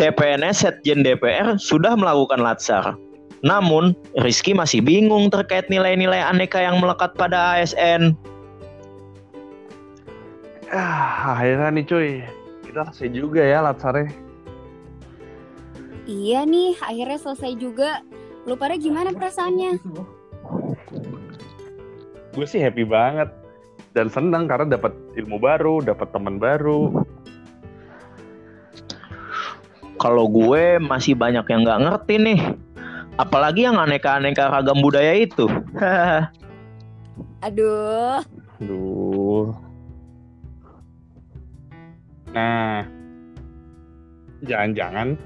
[0.00, 2.96] CPNS Setjen DPR sudah melakukan latsar.
[3.44, 8.16] Namun, Rizky masih bingung terkait nilai-nilai aneka yang melekat pada ASN.
[10.72, 12.08] Ah, akhirnya nih cuy,
[12.64, 14.08] kita selesai juga ya latsarnya.
[16.08, 18.00] Iya nih, akhirnya selesai juga.
[18.48, 19.84] Lu pada gimana perasaannya?
[22.32, 23.28] Gue sih happy banget
[23.92, 27.04] dan senang karena dapat ilmu baru, dapat teman baru.
[30.00, 32.40] Kalau gue masih banyak yang nggak ngerti nih.
[33.20, 35.44] Apalagi yang aneka-aneka ragam budaya itu.
[37.46, 38.24] Aduh.
[38.56, 39.52] Aduh.
[42.32, 42.88] Nah,
[44.40, 45.20] jangan-jangan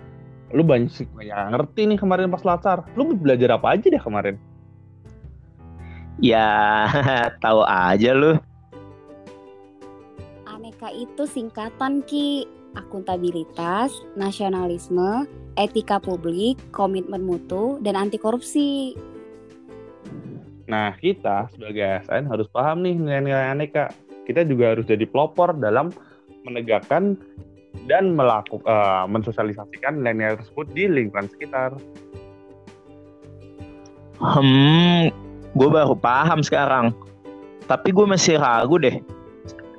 [0.55, 2.83] lu banyak sih banyak yang ngerti nih kemarin pas latsar.
[2.99, 4.35] Lu belajar apa aja deh kemarin?
[6.23, 6.87] ya,
[7.45, 8.39] tahu aja lu.
[10.75, 12.51] Aneka itu singkatan Ki.
[12.75, 18.99] Akuntabilitas, nasionalisme, etika publik, komitmen mutu, dan anti korupsi.
[20.67, 23.95] Nah, kita sebagai ASN harus paham nih nilai-nilai aneka.
[24.27, 25.95] Kita juga harus jadi pelopor dalam
[26.43, 27.15] menegakkan
[27.87, 31.79] dan melakukan uh, mensosialisasikan nilai-nilai tersebut di lingkungan sekitar.
[34.19, 35.15] Hmm,
[35.55, 36.91] gue baru paham sekarang.
[37.71, 38.99] Tapi gue masih ragu deh.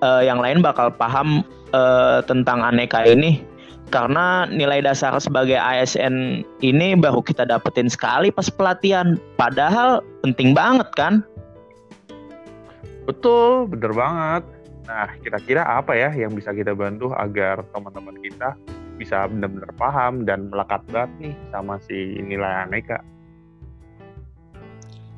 [0.06, 1.42] Uh, yang lain bakal paham
[1.74, 3.42] uh, tentang aneka ini
[3.90, 9.18] karena nilai dasar sebagai ASN ini baru kita dapetin sekali pas pelatihan.
[9.38, 11.26] Padahal penting banget kan?
[13.06, 14.44] Betul, bener banget.
[14.86, 18.54] Nah, kira-kira apa ya yang bisa kita bantu agar teman-teman kita
[18.98, 23.02] bisa benar-benar paham dan melekat banget nih sama si nilai aneka?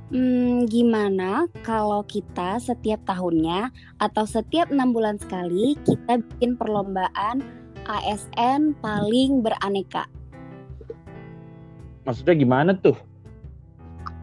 [0.08, 7.44] Hmm, gimana kalau kita setiap tahunnya atau setiap enam bulan sekali kita bikin perlombaan
[7.84, 10.08] ASN paling beraneka?
[12.08, 12.96] Maksudnya gimana tuh?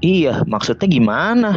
[0.01, 1.51] Iya, maksudnya gimana?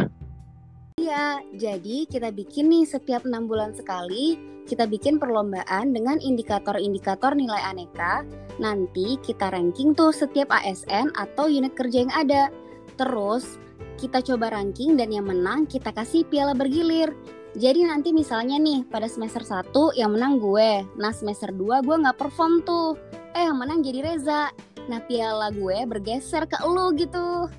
[1.00, 4.36] Iya, jadi kita bikin nih setiap enam bulan sekali
[4.68, 8.28] kita bikin perlombaan dengan indikator-indikator nilai aneka.
[8.60, 12.52] Nanti kita ranking tuh setiap ASN atau unit kerja yang ada.
[13.00, 13.56] Terus
[13.98, 17.10] kita coba ranking dan yang menang kita kasih piala bergilir.
[17.58, 22.14] Jadi nanti misalnya nih pada semester 1 yang menang gue, nah semester 2 gue nggak
[22.14, 22.94] perform tuh.
[23.34, 24.54] Eh yang menang jadi Reza.
[24.86, 27.50] Nah piala gue bergeser ke lu gitu.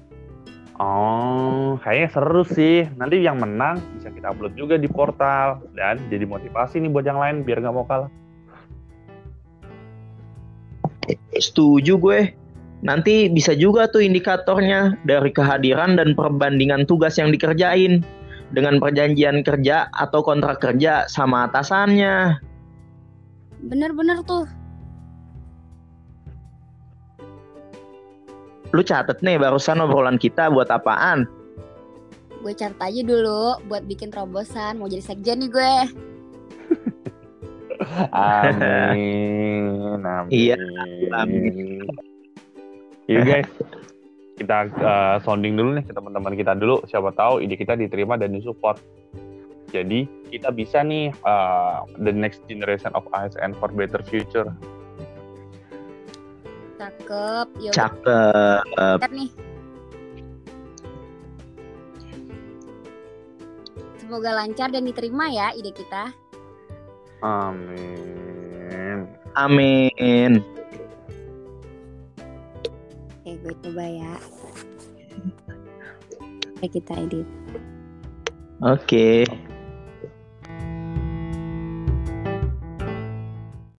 [0.79, 2.88] Oh, kayaknya seru sih.
[2.95, 7.19] Nanti yang menang bisa kita upload juga di portal dan jadi motivasi nih buat yang
[7.19, 8.07] lain biar nggak mau kalah.
[11.35, 12.19] Setuju gue.
[12.79, 18.07] Nanti bisa juga tuh indikatornya dari kehadiran dan perbandingan tugas yang dikerjain
[18.56, 22.40] dengan perjanjian kerja atau kontrak kerja sama atasannya.
[23.67, 24.47] Bener-bener tuh.
[28.72, 31.28] Lu catet nih barusan obrolan kita buat apaan?
[32.40, 35.75] Gue catat aja dulu buat bikin terobosan mau jadi sekjen nih gue.
[38.13, 40.29] Amin, amin.
[40.29, 40.59] Iya,
[41.16, 42.09] amin.
[43.09, 43.50] Iya guys,
[44.38, 46.86] kita uh, sounding dulu nih ke teman-teman kita dulu.
[46.86, 48.78] Siapa tahu ide kita diterima dan disupport.
[49.74, 54.53] Jadi kita bisa nih uh, the next generation of ASN for better future.
[56.78, 57.50] Cakep.
[57.58, 58.62] Yuk, Cakep.
[58.78, 59.30] Cakep nih.
[64.06, 66.14] Semoga lancar dan diterima ya ide kita.
[67.26, 69.09] Amin.
[69.34, 70.59] Amin.
[73.49, 74.13] Gue coba ya.
[76.69, 77.25] Kita edit.
[78.61, 79.25] Oke.